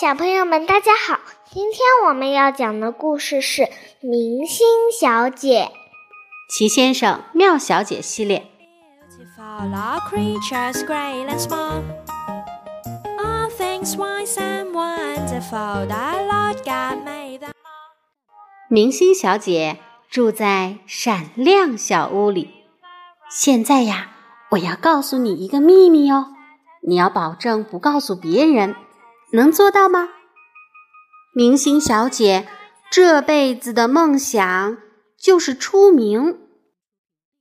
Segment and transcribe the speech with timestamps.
[0.00, 1.20] 小朋友们，大家好！
[1.50, 3.62] 今天我们要讲的故事是
[4.00, 4.66] 《明星
[4.98, 5.70] 小姐》。
[6.50, 8.46] 齐先生、妙小姐系列。
[18.68, 19.78] 明星小姐
[20.10, 22.50] 住在闪亮小屋里。
[23.30, 24.11] 现在呀，
[24.52, 26.34] 我要告诉你一个秘密哦，
[26.82, 28.74] 你要保证不告诉别人。
[29.32, 30.10] 能做到吗？
[31.34, 32.46] 明星小姐
[32.90, 34.76] 这辈子的梦想
[35.18, 36.38] 就是出名，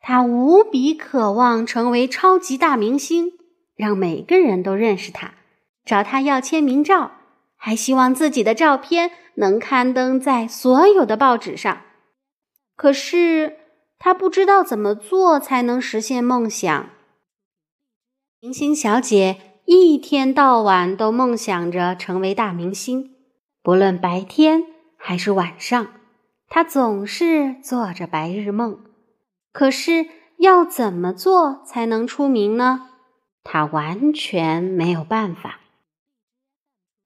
[0.00, 3.32] 她无比渴望成为超级大明星，
[3.74, 5.34] 让每个人都认识她，
[5.84, 7.10] 找她要签名照，
[7.56, 11.82] 还希望自己的照片能刊登在所有的报纸上。
[12.76, 13.56] 可是
[14.04, 16.90] 他不知道怎么做才能实现梦想。
[18.40, 19.38] 明星小姐。
[19.64, 23.14] 一天到晚都梦想着成为大明星，
[23.62, 24.64] 不论白天
[24.98, 25.86] 还是晚上，
[26.48, 28.80] 他总是做着白日梦。
[29.52, 32.88] 可是要怎么做才能出名呢？
[33.44, 35.60] 他完全没有办法。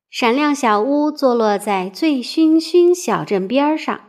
[0.08, 4.00] 闪亮小屋坐落在醉醺醺小镇边上，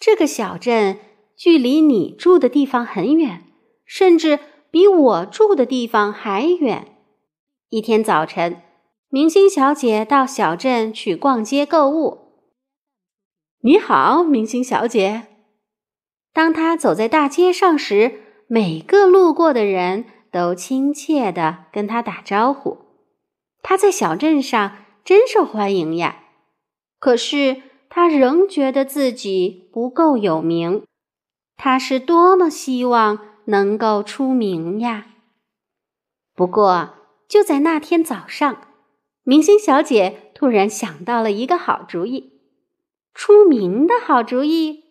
[0.00, 0.98] 这个小镇
[1.36, 3.44] 距离你住的地方很远，
[3.84, 4.38] 甚至
[4.70, 6.96] 比我住的地方还远。
[7.68, 8.62] 一天早晨，
[9.10, 12.26] 明星小姐到小镇去逛街购物。
[13.60, 15.26] 你好，明星小姐。
[16.32, 22.78] 当她走在大街上时，每个路过的人都亲切地跟她打招呼。
[23.62, 26.24] 她在小镇上真受欢迎呀。
[26.98, 30.82] 可是她仍觉得自己不够有名。
[31.56, 35.06] 他是多么希望能够出名呀！
[36.34, 36.94] 不过。
[37.28, 38.68] 就在那天早上，
[39.24, 42.34] 明星小姐突然想到了一个好主意。
[43.14, 44.84] 出名的好主意？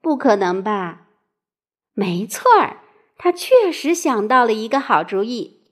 [0.00, 1.08] 不可能吧？
[1.94, 2.84] 没错儿，
[3.18, 5.62] 她确实想到了一个好主意。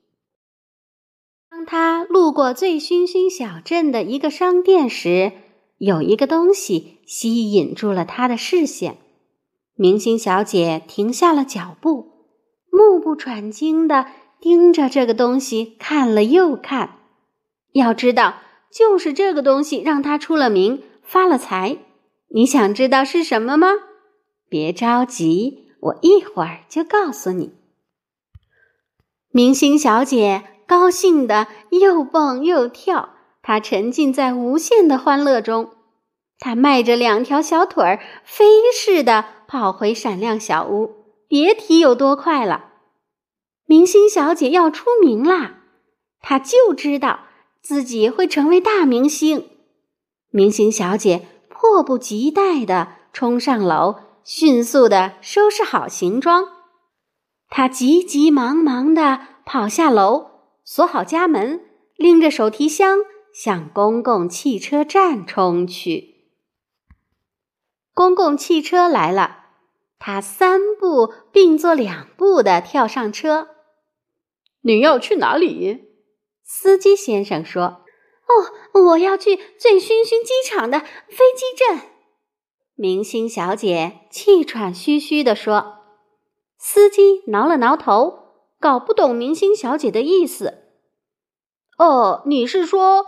[1.48, 5.30] 当她路过醉醺醺小镇的一个商店时，
[5.76, 8.98] 有一个东西吸引住了她的视线。
[9.80, 12.26] 明星小姐停下了脚步，
[12.70, 14.06] 目不转睛地。
[14.40, 16.98] 盯着这个东西看了又看，
[17.72, 18.36] 要知道，
[18.72, 21.78] 就是这个东西让她出了名，发了财。
[22.28, 23.68] 你想知道是什么吗？
[24.48, 27.52] 别着急，我一会儿就告诉你。
[29.32, 33.10] 明星小姐高兴的又蹦又跳，
[33.42, 35.70] 她沉浸在无限的欢乐中。
[36.38, 42.66] 她迈着两条小腿儿，飞似的跑回闪亮小屋，别提有多快了。
[43.64, 45.62] 明星小姐要出名啦！
[46.20, 47.20] 她就知道
[47.62, 49.48] 自己会成为大明星。
[50.30, 56.44] 明星小姐迫不及待地冲上楼，迅速地收拾好行装。
[57.48, 60.26] 她急急忙忙地跑下楼，
[60.62, 61.62] 锁好家门，
[61.96, 62.98] 拎着手提箱
[63.32, 66.17] 向公共汽车站冲去。
[67.98, 69.46] 公共汽车来了，
[69.98, 73.48] 他三步并作两步地跳上车。
[74.60, 75.88] 你要去哪里？
[76.44, 77.82] 司机先生说
[78.30, 81.80] ：“哦，我要去醉醺醺机场的飞机镇。”
[82.78, 85.78] 明星小姐气喘吁吁地说。
[86.56, 90.62] 司机挠了挠头，搞不懂明星小姐的意思。
[91.76, 93.06] “哦，你是说，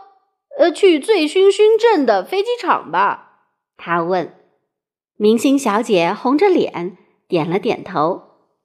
[0.58, 3.44] 呃，去醉醺醺镇的飞机场吧？”
[3.78, 4.34] 他问。
[5.22, 6.97] 明星小姐红着脸
[7.28, 8.22] 点了点头。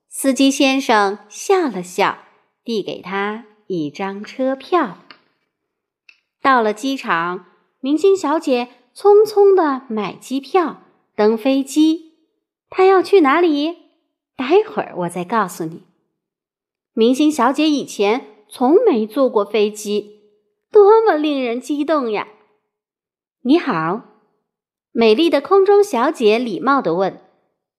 [0.07, 2.19] 司机先生笑了笑。
[2.63, 4.97] 递给他一张车票。
[6.41, 7.45] 到了机场，
[7.79, 10.81] 明星小姐匆匆的买机票，
[11.15, 12.13] 登飞机。
[12.71, 13.75] 她要去哪里？
[14.35, 15.83] 待会儿我再告诉你。
[16.93, 20.21] 明星小姐以前从没坐过飞机，
[20.71, 22.27] 多么令人激动呀！
[23.43, 24.14] 你好，
[24.97, 27.19] 美丽的空中小姐礼貌的问：“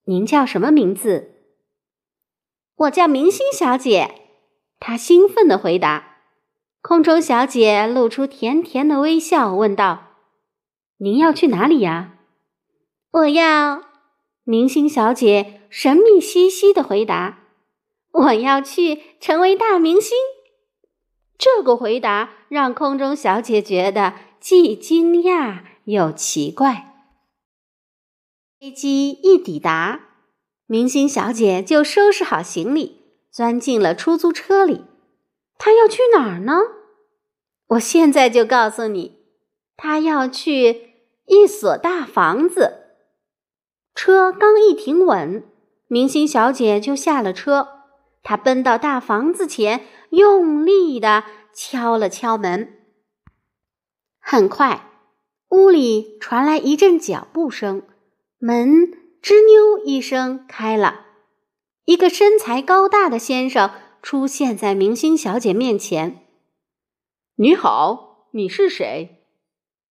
[0.04, 1.30] 您叫什么名字？”
[2.76, 4.16] 我叫明星小姐。
[4.78, 6.18] 她兴奋地回答
[6.82, 10.08] ：“空中小姐露出甜甜的微笑，问道
[11.00, 12.18] ：‘您要去哪里呀？’
[13.10, 13.80] 我要……
[14.44, 17.38] 明星小姐神秘兮兮地回答
[18.12, 20.18] ：‘我要去成为大明星。’
[21.38, 26.92] 这个回答让空中小姐觉得既惊讶又奇怪。
[28.58, 30.00] 飞机一抵达，
[30.64, 33.02] 明星小姐就收拾好行李。
[33.30, 34.86] 钻进了出租车里，
[35.58, 36.54] 她要去哪儿呢？
[37.66, 39.18] 我现在就告诉你，
[39.76, 40.94] 她要去
[41.26, 42.94] 一所大房子。
[43.94, 45.44] 车刚一停稳，
[45.86, 47.82] 明星小姐就下了车。
[48.22, 52.78] 她奔到大房子前，用力的敲了敲门。
[54.18, 54.92] 很快，
[55.50, 57.82] 屋里传来一阵脚步声，
[58.38, 58.92] 门
[59.22, 61.06] 吱扭一声开了。
[61.84, 63.70] 一个身材高大的先生
[64.02, 66.26] 出现在明星小姐面前。
[67.36, 69.24] “你好，你是谁？”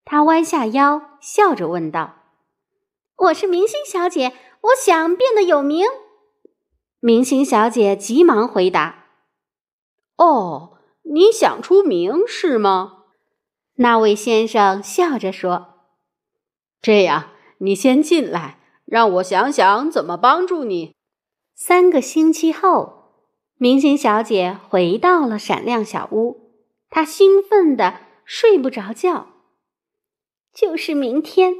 [0.06, 2.24] 他弯下腰，笑着问道。
[3.18, 5.86] 我是明星小姐，我想变得有名。
[7.00, 9.06] 明星小姐急忙回答
[10.18, 13.06] ：“哦，你想出名是吗？”
[13.78, 15.88] 那位先生笑着说
[16.82, 20.94] ：“这样，你先进来，让我想想怎么帮助你。”
[21.56, 23.12] 三个星期后，
[23.58, 26.52] 明星小姐回到了闪亮小屋，
[26.90, 29.28] 她兴奋的睡不着觉。
[30.54, 31.54] 就是明天。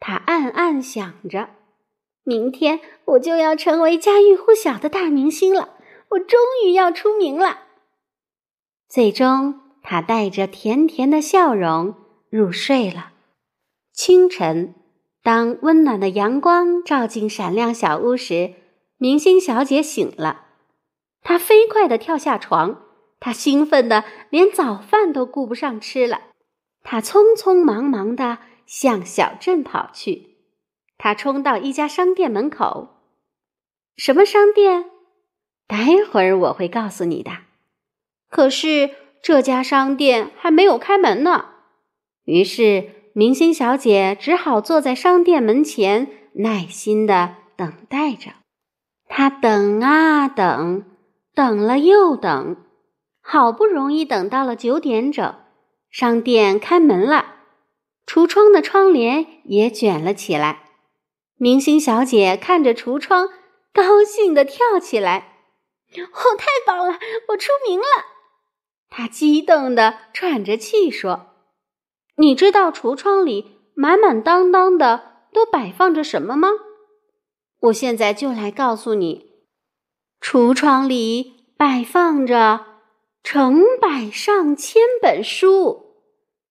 [0.00, 1.50] 她暗暗想着
[2.24, 5.78] ：“明天我就要成为家喻户晓的大明星了，
[6.10, 7.60] 我终于要出名了。”
[8.86, 11.94] 最终，她带着甜甜的笑容
[12.28, 13.12] 入睡了。
[13.92, 14.74] 清晨，
[15.24, 18.54] 当温暖的阳光照进闪亮小屋时，
[18.98, 20.44] 明星小姐醒了。
[21.22, 22.82] 她飞快地跳下床，
[23.18, 26.20] 她兴奋的连早饭都顾不上吃了。
[26.84, 28.38] 她匆匆忙忙地。
[28.66, 30.38] 向小镇跑去，
[30.96, 32.96] 她冲到一家商店门口。
[33.94, 34.86] 什么商店？
[35.66, 37.30] 待会儿我会告诉你的。
[38.30, 38.90] 可是
[39.22, 41.50] 这家商店还没有开门呢。
[42.24, 48.32] 于是明星小姐只好坐在商店门前，耐心的等待着。
[49.08, 50.84] 她等啊等，
[51.32, 52.56] 等了又等，
[53.22, 55.32] 好不容易等到了九点整，
[55.92, 57.36] 商店开门了。
[58.04, 60.64] 橱窗的窗帘也卷了起来，
[61.36, 63.28] 明星小姐看着橱窗，
[63.72, 65.36] 高兴的跳起来
[65.94, 67.86] ：“哦，太棒了，我出名了！”
[68.90, 71.33] 她激动地喘着气说
[72.16, 76.48] ：“你知道橱窗里满满当当的都摆放着什么吗？
[77.60, 79.32] 我现在就来告诉你，
[80.20, 82.60] 橱窗里摆放着
[83.22, 85.82] 成百上千本书。”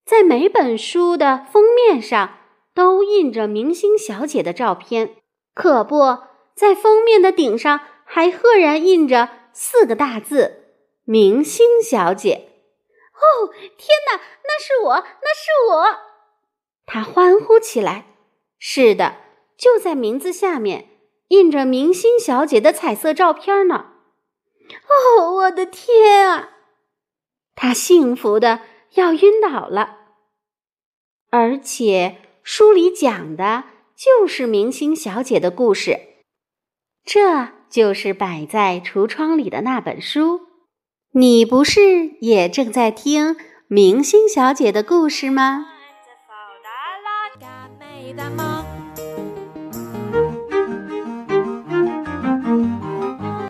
[0.06, 2.32] 在每本书的封面上
[2.76, 5.16] 都印着明星小姐的照片，
[5.56, 6.18] 可不
[6.54, 10.66] 在封面的顶上还赫然印着四个大字
[11.06, 12.50] “明星小姐”。
[13.14, 15.86] 哦，天哪，那是我，那是我！
[16.86, 18.06] 他欢呼起来。
[18.60, 19.18] 是的，
[19.58, 20.90] 就在名字下面
[21.30, 23.94] 印着明星小姐的彩色照片呢。
[25.18, 26.50] 哦，我的天啊！
[27.56, 28.62] 他幸福的。
[28.96, 29.98] 要晕倒了，
[31.32, 33.64] 而且书里讲的
[33.96, 36.00] 就是明星小姐的故事，
[37.04, 40.42] 这就是摆在橱窗里的那本书。
[41.16, 43.36] 你不是也正在听
[43.68, 45.68] 明星小姐的故事吗？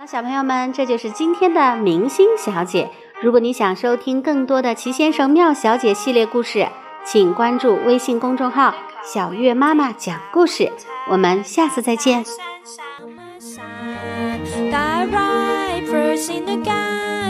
[0.05, 2.89] 小朋友们，这就是今天的明星小姐。
[3.21, 6.67] 如果你想收听更多的奇先生妙小姐系列故事，
[7.05, 10.69] 请关注微信公众号“小月妈妈讲故事”。
[11.09, 12.25] 我们下次再见。